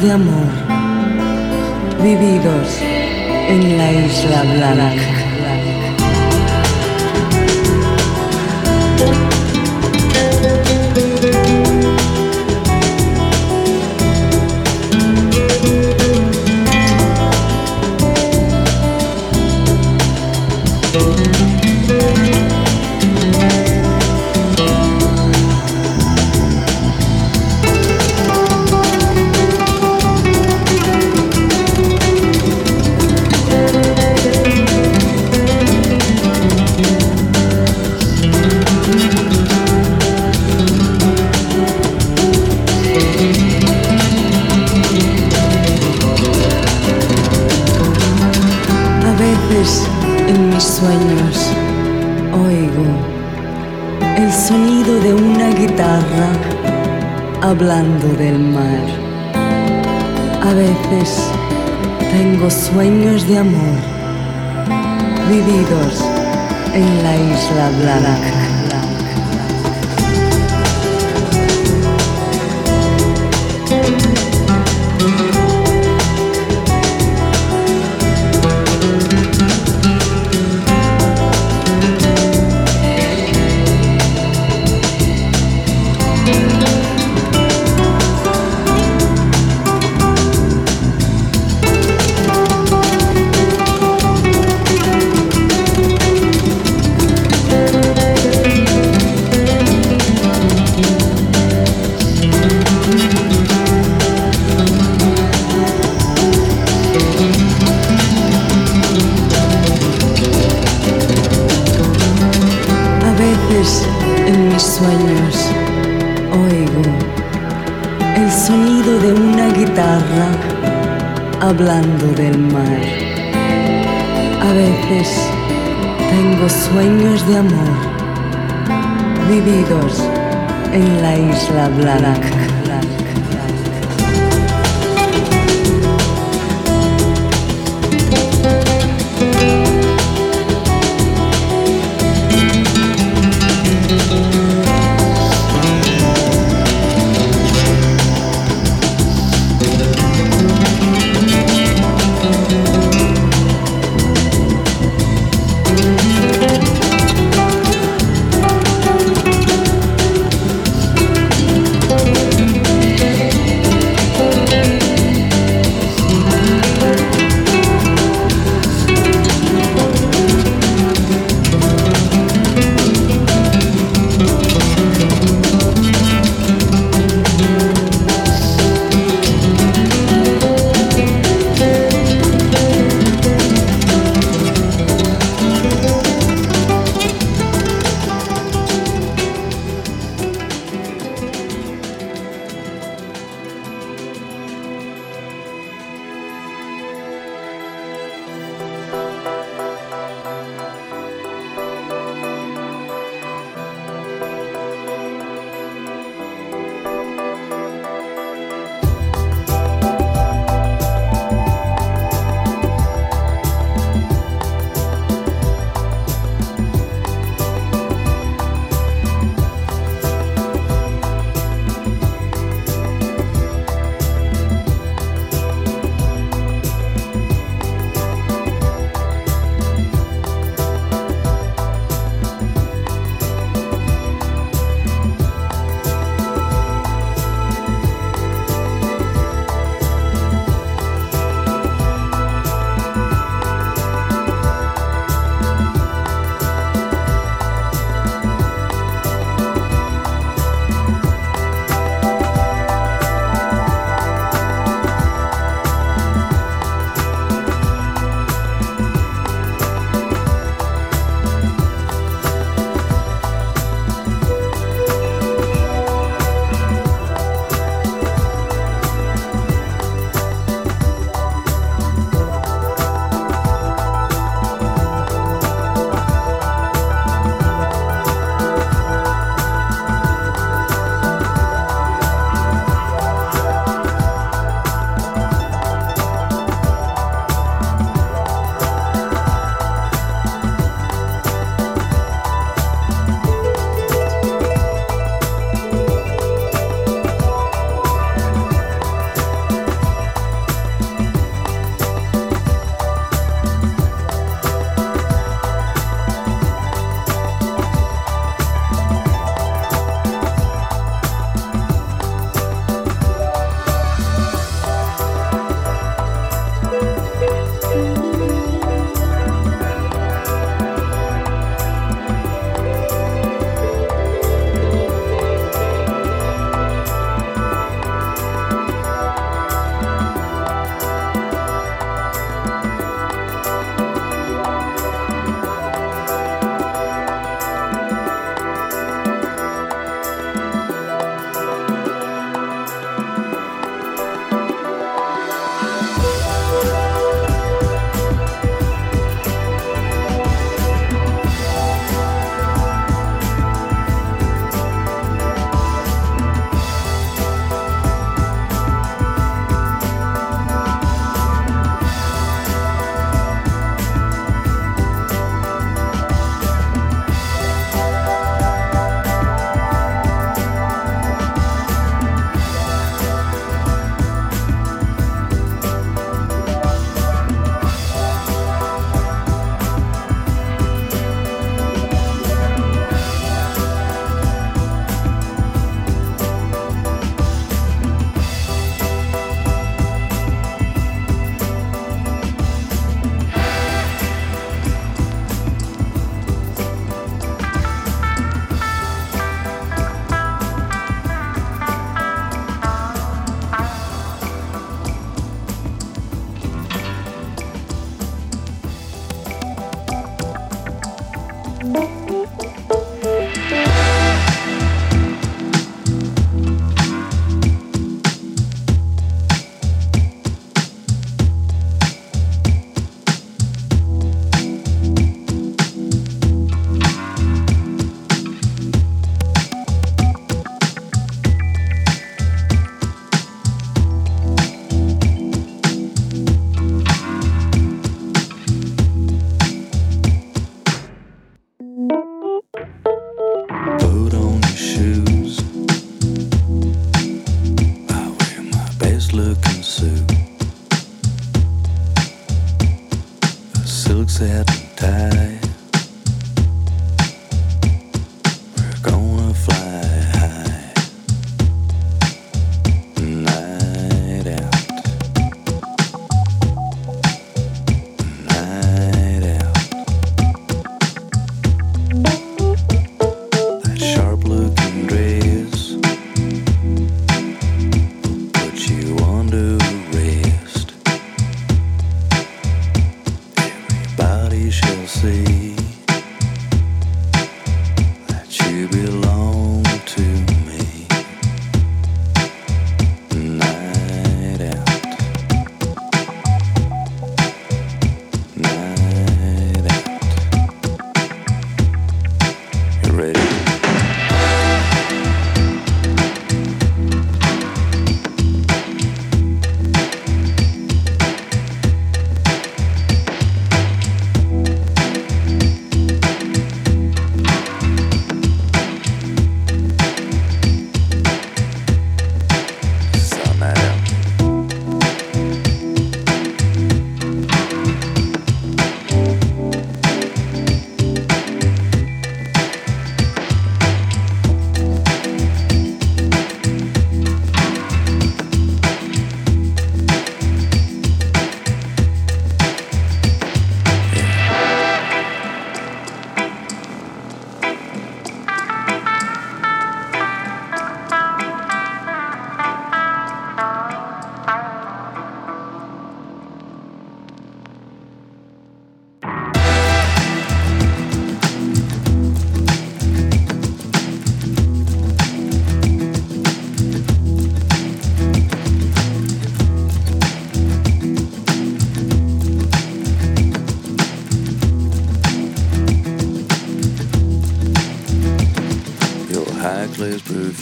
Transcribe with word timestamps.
De 0.00 0.10
amor 0.10 0.31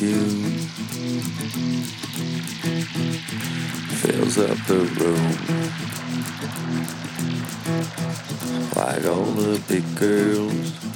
you. 0.01 0.19
Fills 4.01 4.39
up 4.39 4.57
the 4.67 4.81
room. 4.99 5.33
Like 8.77 9.05
all 9.07 9.25
the 9.33 9.63
big 9.69 9.85
girls. 9.97 10.90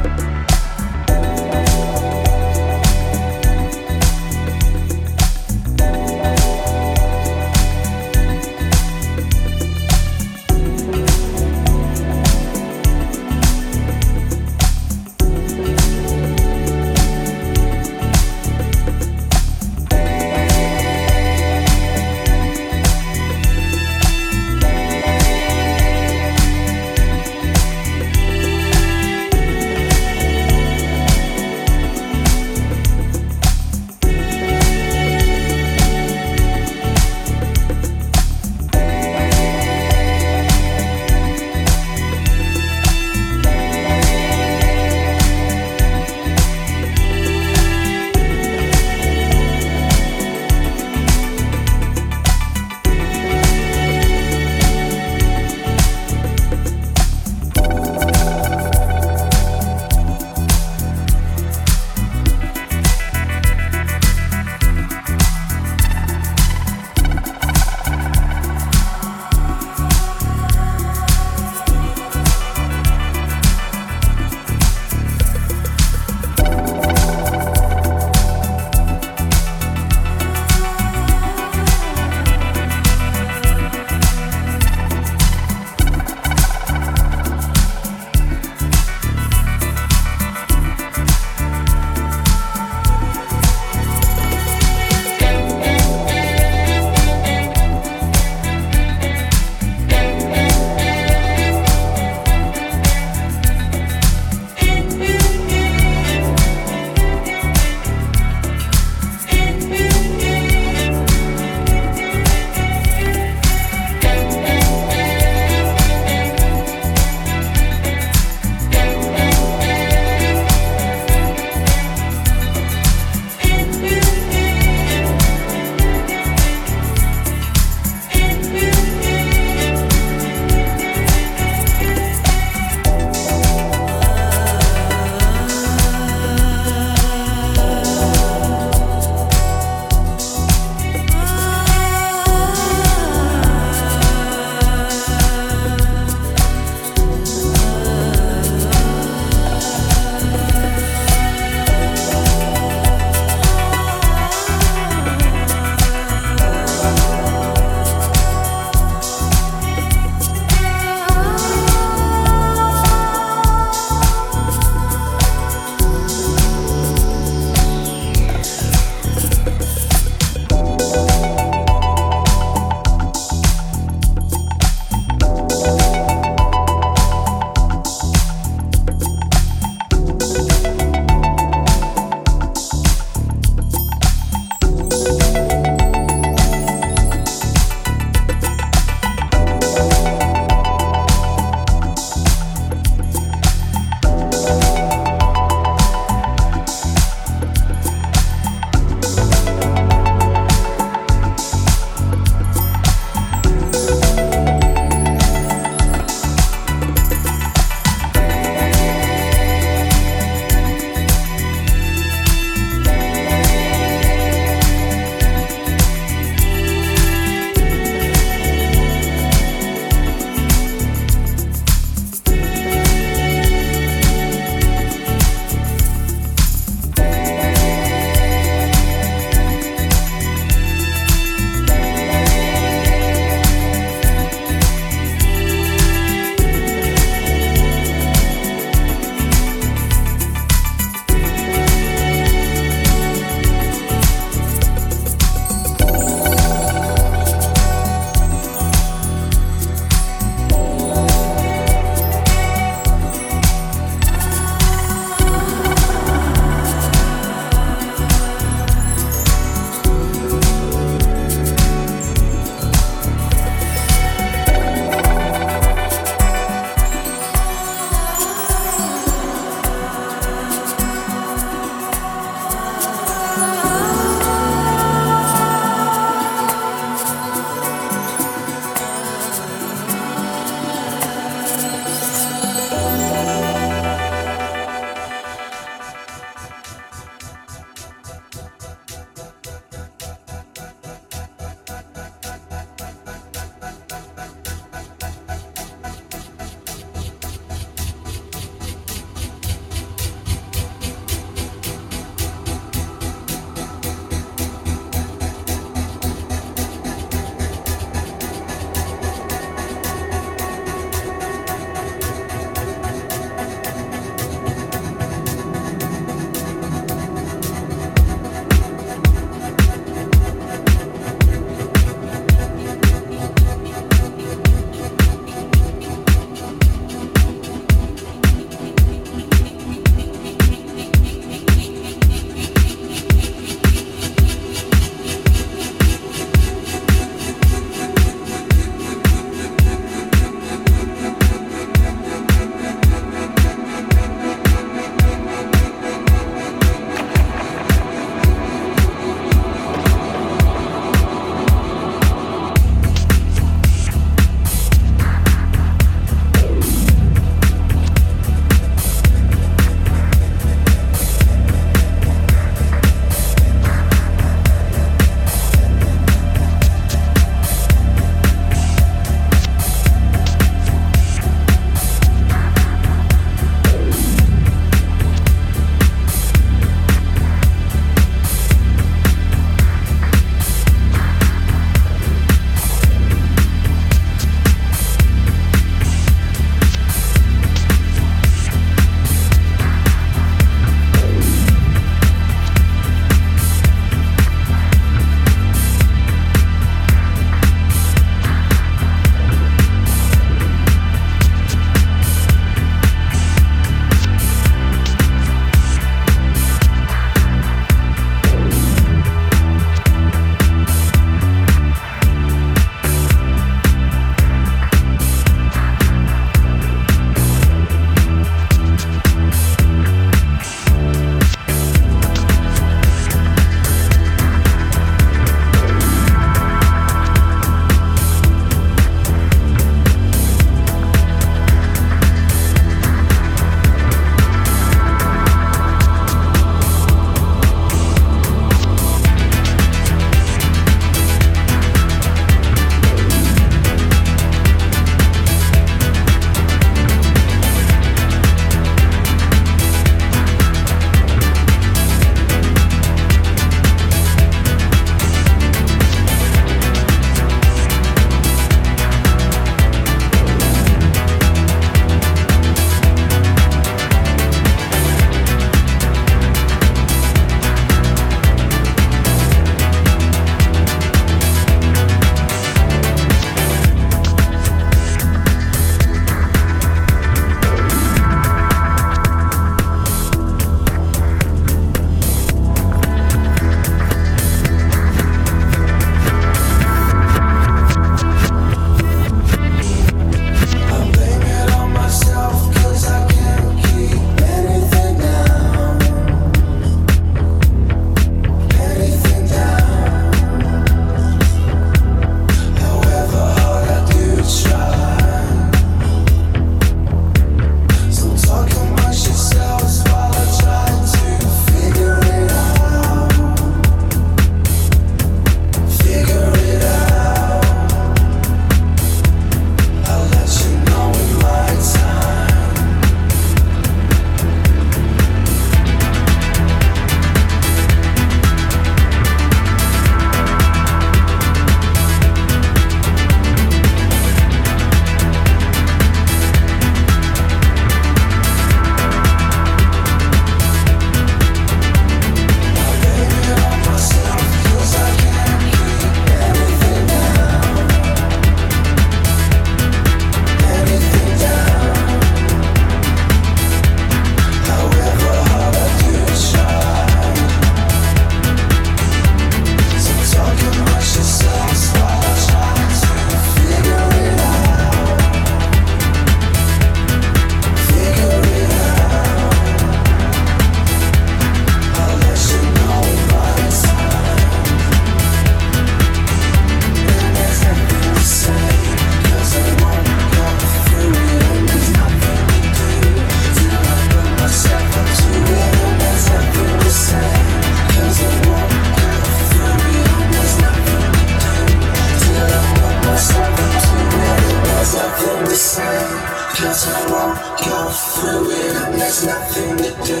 Do. 599.84 600.00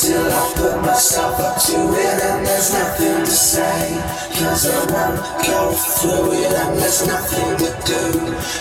Till 0.00 0.26
I 0.26 0.52
put 0.56 0.80
myself 0.82 1.38
up 1.40 1.60
to 1.66 1.76
it 1.92 2.22
and 2.22 2.46
there's 2.46 2.72
nothing 2.72 3.24
to 3.24 3.30
say. 3.30 4.00
Cause 4.38 4.66
I 4.66 4.78
won't 4.92 5.20
go 5.46 5.72
through 5.72 6.32
it 6.32 6.52
and 6.52 6.78
there's 6.78 7.06
nothing 7.06 7.56
to 7.58 7.70
do. 7.86 8.02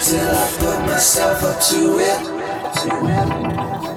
Till 0.04 0.30
I 0.30 0.48
put 0.60 0.80
myself 0.88 1.44
up 1.44 1.62
to 1.70 2.00
it, 2.00 2.20
to 2.82 3.90
it. 3.90 3.93